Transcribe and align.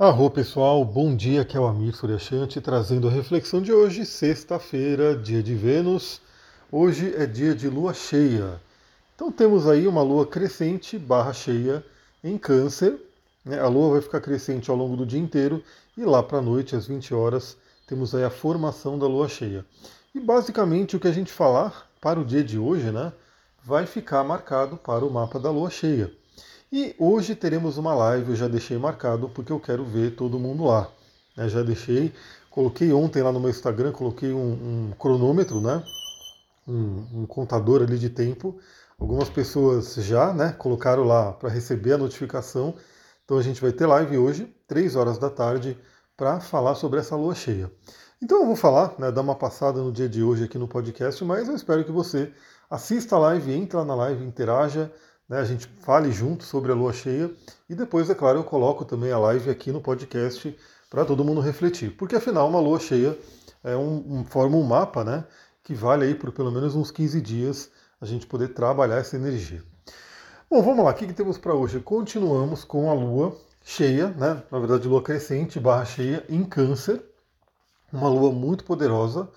Arro 0.00 0.30
pessoal, 0.30 0.84
bom 0.84 1.16
dia, 1.16 1.42
aqui 1.42 1.56
é 1.56 1.60
o 1.60 1.66
Amir 1.66 1.92
Suryashanti 1.92 2.60
trazendo 2.60 3.08
a 3.08 3.10
reflexão 3.10 3.60
de 3.60 3.72
hoje, 3.72 4.06
sexta-feira, 4.06 5.16
dia 5.16 5.42
de 5.42 5.56
Vênus. 5.56 6.20
Hoje 6.70 7.12
é 7.16 7.26
dia 7.26 7.52
de 7.52 7.68
lua 7.68 7.92
cheia. 7.92 8.60
Então 9.16 9.32
temos 9.32 9.66
aí 9.66 9.88
uma 9.88 10.00
lua 10.00 10.24
crescente 10.24 10.96
barra 10.96 11.32
cheia 11.32 11.84
em 12.22 12.38
câncer. 12.38 12.94
Né? 13.44 13.58
A 13.58 13.66
lua 13.66 13.94
vai 13.94 14.00
ficar 14.00 14.20
crescente 14.20 14.70
ao 14.70 14.76
longo 14.76 14.96
do 14.96 15.04
dia 15.04 15.18
inteiro 15.18 15.64
e 15.96 16.04
lá 16.04 16.22
para 16.22 16.38
a 16.38 16.42
noite, 16.42 16.76
às 16.76 16.86
20 16.86 17.12
horas, 17.12 17.56
temos 17.84 18.14
aí 18.14 18.22
a 18.22 18.30
formação 18.30 18.96
da 19.00 19.08
lua 19.08 19.28
cheia. 19.28 19.66
E 20.14 20.20
basicamente 20.20 20.94
o 20.94 21.00
que 21.00 21.08
a 21.08 21.12
gente 21.12 21.32
falar 21.32 21.90
para 22.00 22.20
o 22.20 22.24
dia 22.24 22.44
de 22.44 22.56
hoje, 22.56 22.92
né, 22.92 23.12
vai 23.64 23.84
ficar 23.84 24.22
marcado 24.22 24.76
para 24.76 25.04
o 25.04 25.10
mapa 25.10 25.40
da 25.40 25.50
lua 25.50 25.70
cheia. 25.70 26.08
E 26.70 26.94
hoje 26.98 27.34
teremos 27.34 27.78
uma 27.78 27.94
live, 27.94 28.30
eu 28.30 28.36
já 28.36 28.46
deixei 28.46 28.76
marcado 28.76 29.30
porque 29.30 29.50
eu 29.50 29.58
quero 29.58 29.86
ver 29.86 30.14
todo 30.14 30.38
mundo 30.38 30.64
lá. 30.64 30.90
Né? 31.34 31.48
Já 31.48 31.62
deixei, 31.62 32.12
coloquei 32.50 32.92
ontem 32.92 33.22
lá 33.22 33.32
no 33.32 33.40
meu 33.40 33.48
Instagram, 33.48 33.90
coloquei 33.90 34.34
um, 34.34 34.90
um 34.90 34.92
cronômetro, 34.98 35.62
né? 35.62 35.82
Um, 36.66 37.22
um, 37.22 37.26
contador 37.26 37.82
ali 37.82 37.98
de 37.98 38.10
tempo. 38.10 38.58
Algumas 38.98 39.30
pessoas 39.30 39.94
já 39.94 40.34
né, 40.34 40.52
colocaram 40.58 41.04
lá 41.04 41.32
para 41.32 41.48
receber 41.48 41.94
a 41.94 41.98
notificação. 41.98 42.74
Então 43.24 43.38
a 43.38 43.42
gente 43.42 43.62
vai 43.62 43.72
ter 43.72 43.86
live 43.86 44.18
hoje, 44.18 44.54
3 44.66 44.94
horas 44.94 45.16
da 45.16 45.30
tarde, 45.30 45.78
para 46.18 46.38
falar 46.38 46.74
sobre 46.74 47.00
essa 47.00 47.16
lua 47.16 47.34
cheia. 47.34 47.72
Então 48.20 48.40
eu 48.40 48.46
vou 48.46 48.56
falar, 48.56 48.94
né, 48.98 49.10
dar 49.10 49.22
uma 49.22 49.34
passada 49.34 49.80
no 49.80 49.90
dia 49.90 50.08
de 50.08 50.22
hoje 50.22 50.44
aqui 50.44 50.58
no 50.58 50.68
podcast, 50.68 51.24
mas 51.24 51.48
eu 51.48 51.54
espero 51.54 51.82
que 51.82 51.92
você 51.92 52.30
assista 52.68 53.16
a 53.16 53.20
live, 53.20 53.54
entre 53.54 53.78
lá 53.78 53.86
na 53.86 53.94
live, 53.94 54.22
interaja, 54.22 54.92
né, 55.28 55.38
a 55.38 55.44
gente 55.44 55.66
fale 55.80 56.10
junto 56.10 56.44
sobre 56.44 56.72
a 56.72 56.74
lua 56.74 56.92
cheia 56.92 57.30
e 57.68 57.74
depois, 57.74 58.08
é 58.08 58.14
claro, 58.14 58.38
eu 58.38 58.44
coloco 58.44 58.84
também 58.84 59.12
a 59.12 59.18
live 59.18 59.50
aqui 59.50 59.70
no 59.70 59.80
podcast 59.80 60.56
para 60.88 61.04
todo 61.04 61.24
mundo 61.24 61.40
refletir. 61.40 61.90
Porque 61.96 62.16
afinal, 62.16 62.48
uma 62.48 62.60
lua 62.60 62.80
cheia 62.80 63.18
é 63.62 63.76
um, 63.76 64.20
um, 64.20 64.24
forma 64.24 64.56
um 64.56 64.62
mapa 64.62 65.04
né, 65.04 65.24
que 65.62 65.74
vale 65.74 66.06
aí 66.06 66.14
por 66.14 66.32
pelo 66.32 66.50
menos 66.50 66.74
uns 66.74 66.90
15 66.90 67.20
dias 67.20 67.70
a 68.00 68.06
gente 68.06 68.26
poder 68.26 68.48
trabalhar 68.48 68.96
essa 68.96 69.16
energia. 69.16 69.62
Bom, 70.50 70.62
vamos 70.62 70.84
lá, 70.84 70.92
o 70.92 70.94
que, 70.94 71.06
que 71.06 71.12
temos 71.12 71.36
para 71.36 71.52
hoje? 71.52 71.78
Continuamos 71.80 72.64
com 72.64 72.90
a 72.90 72.94
lua 72.94 73.36
cheia, 73.62 74.08
né, 74.08 74.42
na 74.50 74.58
verdade, 74.58 74.88
lua 74.88 75.02
crescente 75.02 75.60
barra 75.60 75.84
cheia 75.84 76.24
em 76.28 76.42
Câncer, 76.42 77.02
uma 77.92 78.08
lua 78.08 78.32
muito 78.32 78.64
poderosa, 78.64 79.28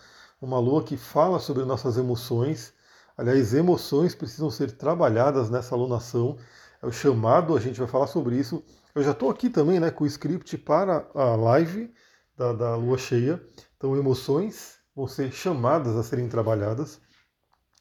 uma 0.42 0.58
lua 0.58 0.84
que 0.84 0.96
fala 0.96 1.38
sobre 1.40 1.66
nossas 1.66 1.98
emoções 1.98 2.74
Aliás, 3.18 3.54
emoções 3.54 4.16
precisam 4.16 4.50
ser 4.50 4.72
trabalhadas 4.72 5.50
nessa 5.50 5.76
alunação. 5.76 6.38
É 6.82 6.88
o 6.88 6.92
chamado, 6.92 7.56
a 7.56 7.60
gente 7.60 7.80
vai 7.80 7.88
falar 7.88 8.08
sobre 8.08 8.38
isso. 8.38 8.64
Eu 8.96 9.04
já 9.04 9.12
estou 9.12 9.30
aqui 9.30 9.50
também 9.50 9.80
né, 9.80 9.92
com 9.92 10.04
o 10.04 10.08
script 10.08 10.58
para 10.58 11.08
a 11.14 11.36
live 11.36 11.94
da, 12.36 12.54
da 12.54 12.76
lua 12.76 12.98
cheia. 12.98 13.42
Então, 13.78 13.96
emoções 13.96 14.80
vão 14.96 15.08
ser 15.08 15.32
chamadas 15.32 15.96
a 15.96 16.04
serem 16.04 16.28
trabalhadas. 16.28 17.00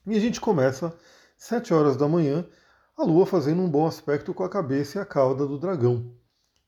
E 0.07 0.17
a 0.17 0.21
gente 0.21 0.41
começa 0.41 0.97
7 1.37 1.73
horas 1.73 1.97
da 1.97 2.09
manhã, 2.09 2.47
a 2.97 3.05
lua 3.05 3.25
fazendo 3.25 3.63
um 3.63 3.71
bom 3.71 3.87
aspecto 3.87 4.35
com 4.35 4.45
a 4.45 4.49
cabeça 4.49 4.99
e 4.99 5.01
a 5.01 5.07
cauda 5.07 5.47
do 5.47 5.59
dragão. 5.59 6.15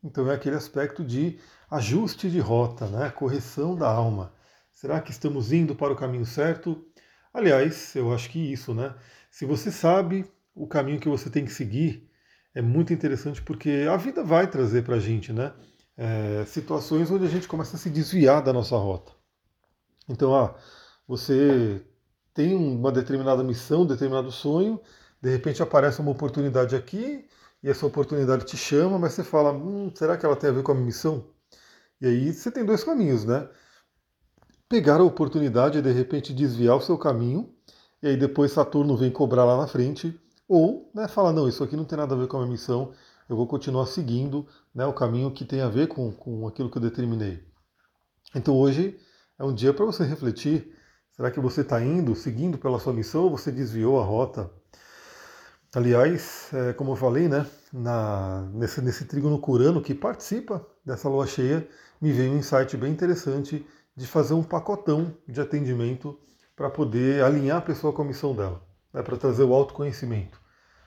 Então 0.03 0.31
é 0.31 0.35
aquele 0.35 0.57
aspecto 0.57 1.05
de 1.05 1.39
ajuste 1.71 2.31
de 2.31 2.41
rota, 2.41 2.87
né? 2.87 3.11
correção 3.11 3.77
da 3.77 3.89
alma. 3.89 4.35
Será 4.73 5.01
que 5.01 5.11
estamos 5.11 5.53
indo 5.53 5.77
para 5.77 5.93
o 5.93 5.97
caminho 5.97 6.27
certo? 6.27 6.85
Aliás, 7.33 7.95
eu 7.97 8.13
acho 8.13 8.31
que 8.31 8.39
isso, 8.53 8.75
né? 8.75 8.95
Se 9.31 9.45
você 9.47 9.71
sabe 9.73 10.25
o 10.55 10.67
caminho 10.67 11.01
que 11.01 11.09
você 11.09 11.31
tem 11.31 11.45
que 11.45 11.53
seguir, 11.53 12.09
é 12.55 12.61
muito 12.61 12.93
interessante 12.93 13.41
porque 13.43 13.87
a 13.91 13.97
vida 13.97 14.23
vai 14.23 14.47
trazer 14.47 14.83
para 14.85 14.97
a 14.97 15.01
gente, 15.01 15.33
né? 15.33 15.53
É, 15.97 16.45
situações 16.47 17.11
onde 17.11 17.25
a 17.27 17.29
gente 17.29 17.49
começa 17.49 17.77
a 17.77 17.79
se 17.79 17.91
desviar 17.91 18.43
da 18.43 18.53
nossa 18.53 18.77
rota. 18.77 19.13
Então, 20.09 20.35
ah, 20.35 20.55
você 21.07 21.83
tem 22.35 22.55
uma 22.55 22.93
determinada 22.93 23.43
missão, 23.45 23.83
um 23.83 23.87
determinado 23.87 24.31
sonho, 24.33 24.81
de 25.21 25.31
repente 25.31 25.63
aparece 25.63 26.01
uma 26.01 26.11
oportunidade 26.11 26.77
aqui 26.77 27.27
e 27.63 27.69
essa 27.71 27.87
oportunidade 27.87 28.45
te 28.47 28.57
chama, 28.57 28.99
mas 28.99 29.13
você 29.15 29.25
fala, 29.25 29.53
hum, 29.53 29.91
será 29.95 30.17
que 30.17 30.27
ela 30.27 30.37
tem 30.37 30.51
a 30.51 30.53
ver 30.53 30.63
com 30.63 30.73
a 30.73 30.75
minha 30.75 30.87
missão? 30.87 31.27
E 32.01 32.07
aí 32.07 32.33
você 32.33 32.51
tem 32.51 32.65
dois 32.65 32.85
caminhos, 32.85 33.25
né? 33.25 33.49
Pegar 34.73 35.01
a 35.01 35.05
oportunidade 35.05 35.77
e 35.77 35.83
de 35.83 35.93
repente 35.93 36.33
desviar 36.33 36.79
o 36.79 36.81
seu 36.81 36.97
caminho, 36.97 37.55
e 38.03 38.07
aí 38.07 38.17
depois 38.17 38.53
Saturno 38.53 38.97
vem 38.97 39.11
cobrar 39.11 39.45
lá 39.45 39.59
na 39.59 39.67
frente, 39.67 40.19
ou 40.49 40.91
né, 40.95 41.07
fala, 41.07 41.31
não, 41.31 41.47
isso 41.47 41.63
aqui 41.63 41.77
não 41.77 41.85
tem 41.85 41.99
nada 41.99 42.15
a 42.15 42.19
ver 42.19 42.27
com 42.27 42.39
a 42.39 42.41
minha 42.41 42.53
missão, 42.53 42.91
eu 43.29 43.37
vou 43.37 43.47
continuar 43.47 43.85
seguindo 43.85 44.47
né, 44.75 44.87
o 44.87 44.95
caminho 44.95 45.31
que 45.31 45.45
tem 45.45 45.61
a 45.61 45.69
ver 45.69 45.89
com, 45.89 46.11
com 46.11 46.49
aquilo 46.49 46.71
que 46.71 46.79
eu 46.79 46.81
determinei. 46.81 47.45
Então 48.35 48.57
hoje 48.57 48.99
é 49.39 49.45
um 49.45 49.53
dia 49.53 49.75
para 49.75 49.85
você 49.85 50.05
refletir, 50.05 50.75
será 51.11 51.31
que 51.31 51.39
você 51.39 51.61
está 51.61 51.79
indo, 51.83 52.17
seguindo 52.17 52.57
pela 52.57 52.79
sua 52.79 52.95
missão, 52.95 53.25
ou 53.25 53.37
você 53.37 53.53
desviou 53.53 54.01
a 54.01 54.05
rota? 54.05 54.51
Aliás, 55.75 56.49
é, 56.51 56.73
como 56.73 56.93
eu 56.93 56.97
falei, 56.97 57.29
né, 57.29 57.45
na, 57.71 58.49
nesse, 58.55 58.81
nesse 58.81 59.05
trígono 59.05 59.39
curano 59.39 59.83
que 59.83 59.95
participa 59.95 60.67
dessa 60.83 61.11
lua 61.11 61.27
cheia, 61.27 61.69
me 62.01 62.11
veio 62.11 62.33
um 62.33 62.39
insight 62.39 62.75
bem 62.79 62.91
interessante 62.91 63.67
de 63.97 64.07
fazer 64.07 64.35
um 64.35 64.43
pacotão 64.43 65.15
de 65.29 65.41
atendimento 65.41 66.19
para 66.57 66.71
poder 66.71 67.23
alinhar 67.23 67.59
a 67.59 67.63
pessoa 67.63 67.93
com 67.93 68.03
a 68.03 68.05
missão 68.05 68.35
dela, 68.35 68.63
né, 68.93 69.03
para 69.03 69.17
trazer 69.17 69.45
o 69.45 69.55
autoconhecimento, 69.55 70.41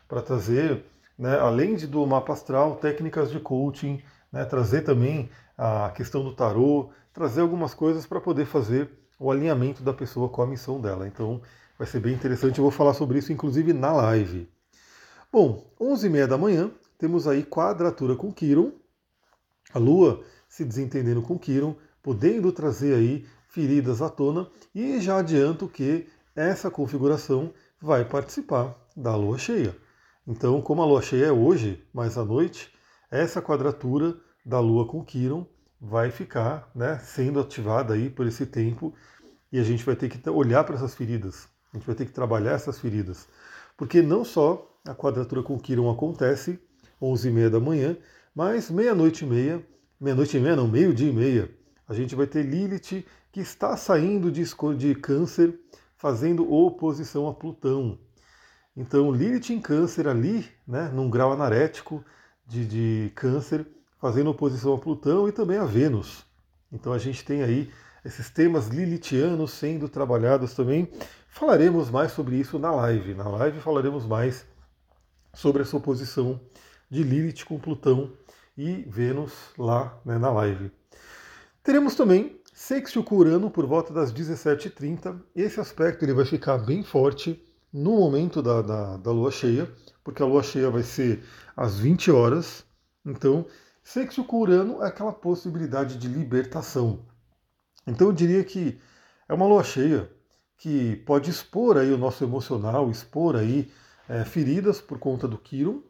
para 0.08 0.22
trazer, 0.22 0.86
né, 1.18 1.38
além 1.40 1.76
de 1.76 1.88
do 1.88 2.06
mapa 2.06 2.34
astral, 2.34 2.76
técnicas 2.76 3.32
de 3.32 3.40
coaching, 3.40 4.02
né, 4.32 4.46
trazer 4.46 4.82
também 4.82 5.30
a 5.58 5.92
questão 5.96 6.24
do 6.24 6.34
tarô, 6.34 6.90
trazer 7.14 7.42
algumas 7.42 7.74
coisas 7.74 8.06
para 8.06 8.20
poder 8.20 8.46
fazer 8.46 8.90
o 9.20 9.32
alinhamento 9.32 9.82
da 9.84 9.94
pessoa 9.94 10.28
com 10.28 10.42
a 10.42 10.48
missão 10.48 10.82
dela. 10.82 11.08
Então 11.08 11.42
vai 11.78 11.88
ser 11.88 12.00
bem 12.00 12.14
interessante, 12.14 12.60
eu 12.60 12.64
vou 12.64 12.72
falar 12.72 12.94
sobre 12.94 13.20
isso 13.20 13.32
inclusive 13.32 13.74
na 13.74 13.92
live. 13.92 14.50
Bom, 15.32 15.66
11h30 15.80 16.28
da 16.28 16.38
manhã, 16.38 16.72
temos 16.98 17.28
aí 17.28 17.44
quadratura 17.44 18.16
com 18.16 18.32
Quiron, 18.32 18.72
a 19.74 19.80
Lua 19.80 20.24
se 20.48 20.64
desentendendo 20.64 21.22
com 21.22 21.38
Quiron, 21.38 21.76
podendo 22.06 22.52
trazer 22.52 22.94
aí 22.94 23.26
feridas 23.48 24.00
à 24.00 24.08
tona 24.08 24.48
e 24.76 25.02
já 25.02 25.18
adianto 25.18 25.68
que 25.68 26.08
essa 26.36 26.70
configuração 26.70 27.52
vai 27.82 28.06
participar 28.06 28.78
da 28.96 29.16
lua 29.16 29.40
cheia. 29.40 29.76
Então, 30.28 30.62
como 30.62 30.84
a 30.84 30.86
lua 30.86 31.02
cheia 31.02 31.26
é 31.26 31.32
hoje, 31.32 31.84
mais 31.92 32.16
à 32.16 32.24
noite, 32.24 32.72
essa 33.10 33.42
quadratura 33.42 34.16
da 34.46 34.60
lua 34.60 34.86
com 34.86 35.04
Quiron 35.04 35.48
vai 35.82 36.12
ficar 36.12 36.70
né, 36.76 37.00
sendo 37.00 37.40
ativada 37.40 37.96
aí 37.96 38.08
por 38.08 38.28
esse 38.28 38.46
tempo 38.46 38.94
e 39.52 39.58
a 39.58 39.64
gente 39.64 39.84
vai 39.84 39.96
ter 39.96 40.08
que 40.08 40.30
olhar 40.30 40.64
para 40.64 40.76
essas 40.76 40.94
feridas, 40.94 41.48
a 41.74 41.78
gente 41.78 41.88
vai 41.88 41.96
ter 41.96 42.06
que 42.06 42.14
trabalhar 42.14 42.52
essas 42.52 42.78
feridas. 42.78 43.28
Porque 43.76 44.04
não 44.04 44.24
só 44.24 44.80
a 44.86 44.94
quadratura 44.94 45.42
com 45.42 45.58
Quiron 45.58 45.90
acontece 45.90 46.60
11h30 47.02 47.50
da 47.50 47.60
manhã, 47.60 47.98
mas 48.36 48.70
meia-noite 48.70 49.26
e 49.26 49.28
meia, 49.28 49.66
meia-noite 50.00 50.38
e 50.38 50.40
meia 50.40 50.56
não, 50.56 50.68
meio-dia 50.68 51.10
e 51.10 51.14
meia, 51.14 51.65
a 51.88 51.94
gente 51.94 52.16
vai 52.16 52.28
ter 52.28 52.44
Lilith, 52.44 53.06
que 53.32 53.40
está 53.40 53.76
saindo 53.78 54.32
de, 54.32 54.44
de 54.78 54.96
Câncer, 54.96 55.60
fazendo 55.96 56.52
oposição 56.52 57.28
a 57.28 57.34
Plutão. 57.34 58.00
Então, 58.76 59.12
Lilith 59.12 59.52
em 59.52 59.60
Câncer 59.60 60.08
ali, 60.08 60.46
né, 60.68 60.90
num 60.94 61.10
grau 61.10 61.32
anarético 61.32 62.04
de, 62.46 62.66
de 62.66 63.12
Câncer, 63.16 63.66
fazendo 64.00 64.30
oposição 64.30 64.74
a 64.74 64.78
Plutão 64.78 65.28
e 65.28 65.32
também 65.32 65.58
a 65.58 65.66
Vênus. 65.66 66.26
Então, 66.72 66.92
a 66.92 66.98
gente 66.98 67.24
tem 67.24 67.42
aí 67.42 67.72
esses 68.04 68.30
temas 68.30 68.68
lilithianos 68.68 69.52
sendo 69.52 69.90
trabalhados 69.90 70.54
também. 70.54 70.92
Falaremos 71.28 71.90
mais 71.90 72.12
sobre 72.12 72.36
isso 72.36 72.60
na 72.60 72.72
live. 72.72 73.14
Na 73.16 73.28
live 73.28 73.60
falaremos 73.60 74.06
mais 74.06 74.46
sobre 75.34 75.64
essa 75.64 75.76
oposição 75.76 76.40
de 76.90 77.04
Lilith 77.04 77.44
com 77.46 77.60
Plutão 77.60 78.14
e 78.58 78.86
Vênus 78.88 79.34
lá 79.58 80.00
né, 80.06 80.18
na 80.18 80.32
live. 80.32 80.72
Teremos 81.66 81.96
também 81.96 82.40
sextil 82.54 83.04
com 83.04 83.16
Urano 83.16 83.50
por 83.50 83.66
volta 83.66 83.92
das 83.92 84.14
17h30. 84.14 85.20
Esse 85.36 85.60
aspecto 85.60 86.06
ele 86.06 86.14
vai 86.14 86.24
ficar 86.24 86.60
bem 86.60 86.84
forte 86.84 87.44
no 87.74 87.98
momento 87.98 88.40
da, 88.40 88.62
da, 88.62 88.98
da 88.98 89.12
lua 89.12 89.32
cheia, 89.32 89.68
porque 90.04 90.22
a 90.22 90.28
lua 90.28 90.44
cheia 90.44 90.70
vai 90.70 90.84
ser 90.84 91.24
às 91.58 91.80
20 91.80 92.12
horas. 92.12 92.64
Então, 93.04 93.48
sextil 93.84 94.26
com 94.26 94.42
Urano 94.42 94.84
é 94.84 94.88
aquela 94.90 95.12
possibilidade 95.12 95.98
de 95.98 96.08
libertação. 96.08 97.04
Então, 97.88 98.10
eu 98.10 98.14
diria 98.14 98.44
que 98.44 98.80
é 99.28 99.34
uma 99.34 99.48
lua 99.48 99.64
cheia 99.64 100.08
que 100.60 100.98
pode 100.98 101.32
expor 101.32 101.78
aí 101.78 101.92
o 101.92 101.98
nosso 101.98 102.24
emocional, 102.24 102.92
expor 102.92 103.36
aí 103.36 103.72
é, 104.08 104.24
feridas 104.24 104.80
por 104.80 105.00
conta 105.00 105.28
do 105.28 105.40
Quiron, 105.40 105.82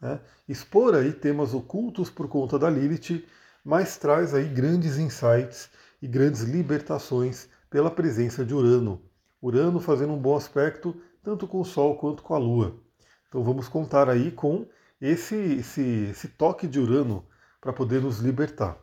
né? 0.00 0.22
expor 0.48 0.94
aí 0.94 1.12
temas 1.12 1.52
ocultos 1.52 2.08
por 2.08 2.28
conta 2.28 2.58
da 2.58 2.70
Lilith 2.70 3.26
mas 3.68 3.98
traz 3.98 4.32
aí 4.32 4.48
grandes 4.48 4.96
insights 4.96 5.68
e 6.00 6.08
grandes 6.08 6.40
libertações 6.40 7.50
pela 7.68 7.90
presença 7.90 8.42
de 8.42 8.54
Urano. 8.54 9.02
Urano 9.42 9.78
fazendo 9.78 10.14
um 10.14 10.18
bom 10.18 10.34
aspecto 10.34 10.98
tanto 11.22 11.46
com 11.46 11.60
o 11.60 11.64
Sol 11.66 11.98
quanto 11.98 12.22
com 12.22 12.34
a 12.34 12.38
Lua. 12.38 12.80
Então 13.28 13.44
vamos 13.44 13.68
contar 13.68 14.08
aí 14.08 14.30
com 14.30 14.66
esse, 14.98 15.34
esse, 15.34 15.82
esse 15.82 16.28
toque 16.28 16.66
de 16.66 16.80
Urano 16.80 17.26
para 17.60 17.70
poder 17.70 18.00
nos 18.00 18.20
libertar. 18.20 18.78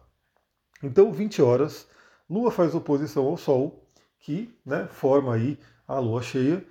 Então, 0.83 1.11
20 1.11 1.41
horas, 1.41 1.87
Lua 2.29 2.51
faz 2.51 2.75
oposição 2.75 3.25
ao 3.25 3.37
Sol, 3.37 3.89
que 4.19 4.55
né, 4.63 4.87
forma 4.91 5.33
aí 5.33 5.57
a 5.87 5.97
Lua 5.97 6.21
cheia. 6.21 6.63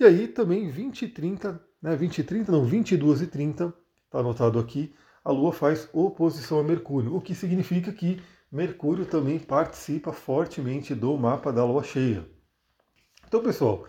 E 0.00 0.06
aí 0.06 0.26
também 0.26 0.70
20 0.70 1.02
e 1.02 1.08
30, 1.08 1.62
né, 1.82 1.94
20 1.94 2.16
e 2.16 2.24
30, 2.24 2.50
não, 2.50 2.64
22 2.64 3.20
e 3.20 3.26
30, 3.26 3.74
está 4.06 4.20
anotado 4.20 4.58
aqui, 4.58 4.94
a 5.28 5.30
Lua 5.30 5.52
faz 5.52 5.86
oposição 5.92 6.58
a 6.58 6.62
Mercúrio, 6.62 7.14
o 7.14 7.20
que 7.20 7.34
significa 7.34 7.92
que 7.92 8.18
Mercúrio 8.50 9.04
também 9.04 9.38
participa 9.38 10.10
fortemente 10.10 10.94
do 10.94 11.14
mapa 11.18 11.52
da 11.52 11.62
Lua 11.62 11.84
cheia. 11.84 12.26
Então, 13.26 13.42
pessoal, 13.42 13.84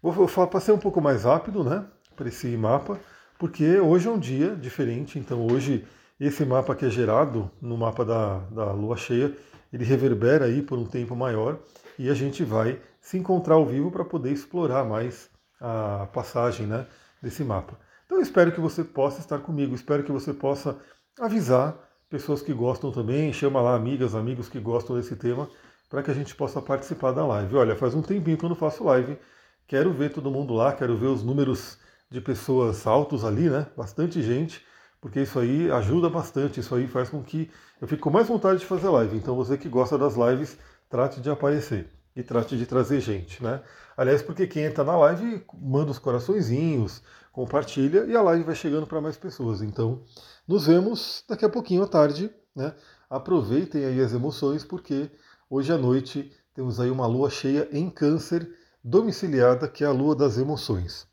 vou, 0.00 0.26
passei 0.46 0.72
um 0.72 0.78
pouco 0.78 0.98
mais 0.98 1.24
rápido, 1.24 1.62
né, 1.62 1.84
para 2.16 2.28
esse 2.28 2.56
mapa, 2.56 2.98
porque 3.38 3.78
hoje 3.78 4.08
é 4.08 4.10
um 4.10 4.18
dia 4.18 4.56
diferente. 4.56 5.18
Então, 5.18 5.46
hoje 5.46 5.86
esse 6.18 6.46
mapa 6.46 6.74
que 6.74 6.86
é 6.86 6.88
gerado 6.88 7.50
no 7.60 7.76
mapa 7.76 8.02
da, 8.02 8.38
da 8.38 8.72
Lua 8.72 8.96
cheia, 8.96 9.36
ele 9.70 9.84
reverbera 9.84 10.46
aí 10.46 10.62
por 10.62 10.78
um 10.78 10.86
tempo 10.86 11.14
maior 11.14 11.58
e 11.98 12.08
a 12.08 12.14
gente 12.14 12.42
vai 12.42 12.80
se 13.02 13.18
encontrar 13.18 13.56
ao 13.56 13.66
vivo 13.66 13.90
para 13.90 14.02
poder 14.02 14.32
explorar 14.32 14.86
mais 14.86 15.28
a 15.60 16.08
passagem, 16.10 16.66
né, 16.66 16.86
desse 17.22 17.44
mapa. 17.44 17.78
Então, 18.10 18.18
eu 18.18 18.24
espero 18.24 18.50
que 18.50 18.58
você 18.58 18.82
possa 18.82 19.20
estar 19.20 19.38
comigo, 19.38 19.72
espero 19.72 20.02
que 20.02 20.10
você 20.10 20.34
possa 20.34 20.76
avisar 21.20 21.78
pessoas 22.08 22.42
que 22.42 22.52
gostam 22.52 22.90
também, 22.90 23.32
chama 23.32 23.60
lá 23.60 23.76
amigas, 23.76 24.16
amigos 24.16 24.48
que 24.48 24.58
gostam 24.58 24.96
desse 24.96 25.14
tema, 25.14 25.48
para 25.88 26.02
que 26.02 26.10
a 26.10 26.14
gente 26.14 26.34
possa 26.34 26.60
participar 26.60 27.12
da 27.12 27.24
live. 27.24 27.54
Olha, 27.54 27.76
faz 27.76 27.94
um 27.94 28.02
tempinho 28.02 28.36
que 28.36 28.44
eu 28.44 28.48
não 28.48 28.56
faço 28.56 28.82
live, 28.82 29.16
quero 29.64 29.92
ver 29.92 30.12
todo 30.12 30.28
mundo 30.28 30.52
lá, 30.52 30.72
quero 30.72 30.96
ver 30.96 31.06
os 31.06 31.22
números 31.22 31.78
de 32.10 32.20
pessoas 32.20 32.84
altos 32.84 33.24
ali, 33.24 33.48
né? 33.48 33.68
Bastante 33.76 34.20
gente, 34.20 34.60
porque 35.00 35.20
isso 35.20 35.38
aí 35.38 35.70
ajuda 35.70 36.10
bastante, 36.10 36.58
isso 36.58 36.74
aí 36.74 36.88
faz 36.88 37.08
com 37.08 37.22
que 37.22 37.48
eu 37.80 37.86
fique 37.86 38.02
com 38.02 38.10
mais 38.10 38.26
vontade 38.26 38.58
de 38.58 38.66
fazer 38.66 38.88
live. 38.88 39.16
Então 39.16 39.36
você 39.36 39.56
que 39.56 39.68
gosta 39.68 39.96
das 39.96 40.16
lives, 40.16 40.58
trate 40.88 41.20
de 41.20 41.30
aparecer 41.30 41.88
e 42.14 42.22
trate 42.22 42.56
de 42.56 42.66
trazer 42.66 43.00
gente, 43.00 43.42
né? 43.42 43.62
Aliás, 43.96 44.22
porque 44.22 44.46
quem 44.46 44.64
entra 44.64 44.84
na 44.84 44.96
live 44.96 45.44
manda 45.60 45.90
os 45.90 45.98
coraçõezinhos, 45.98 47.02
compartilha 47.32 48.04
e 48.06 48.16
a 48.16 48.22
live 48.22 48.44
vai 48.44 48.54
chegando 48.54 48.86
para 48.86 49.00
mais 49.00 49.16
pessoas. 49.16 49.62
Então, 49.62 50.02
nos 50.46 50.66
vemos 50.66 51.24
daqui 51.28 51.44
a 51.44 51.48
pouquinho 51.48 51.82
à 51.82 51.86
tarde, 51.86 52.30
né? 52.54 52.74
Aproveitem 53.08 53.84
aí 53.84 54.00
as 54.00 54.12
emoções, 54.12 54.64
porque 54.64 55.10
hoje 55.48 55.72
à 55.72 55.78
noite 55.78 56.32
temos 56.54 56.80
aí 56.80 56.90
uma 56.90 57.06
lua 57.06 57.30
cheia 57.30 57.68
em 57.72 57.88
câncer 57.90 58.48
domiciliada, 58.82 59.68
que 59.68 59.84
é 59.84 59.86
a 59.86 59.92
lua 59.92 60.14
das 60.14 60.38
emoções. 60.38 61.06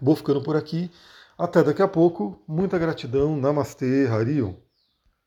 Vou 0.00 0.14
ficando 0.14 0.42
por 0.42 0.56
aqui. 0.56 0.90
Até 1.38 1.62
daqui 1.62 1.82
a 1.82 1.88
pouco. 1.88 2.42
Muita 2.46 2.78
gratidão. 2.78 3.36
Namastê, 3.36 4.06
Harion. 4.06 4.54